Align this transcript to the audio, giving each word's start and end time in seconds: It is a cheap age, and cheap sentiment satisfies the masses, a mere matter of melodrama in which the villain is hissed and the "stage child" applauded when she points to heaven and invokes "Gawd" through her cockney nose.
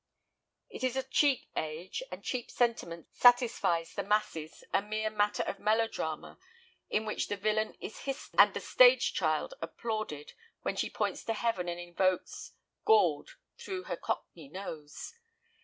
It 0.67 0.83
is 0.83 0.95
a 0.95 1.03
cheap 1.03 1.45
age, 1.55 2.01
and 2.11 2.23
cheap 2.23 2.49
sentiment 2.49 3.05
satisfies 3.13 3.93
the 3.93 4.01
masses, 4.01 4.63
a 4.73 4.81
mere 4.81 5.11
matter 5.11 5.43
of 5.43 5.59
melodrama 5.59 6.39
in 6.89 7.05
which 7.05 7.27
the 7.27 7.37
villain 7.37 7.75
is 7.79 7.99
hissed 7.99 8.33
and 8.35 8.51
the 8.55 8.61
"stage 8.61 9.13
child" 9.13 9.53
applauded 9.61 10.33
when 10.63 10.75
she 10.75 10.89
points 10.89 11.23
to 11.25 11.33
heaven 11.35 11.69
and 11.69 11.79
invokes 11.79 12.53
"Gawd" 12.83 13.27
through 13.59 13.83
her 13.83 13.95
cockney 13.95 14.47
nose. 14.49 15.13